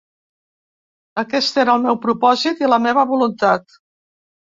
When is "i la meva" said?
2.67-3.09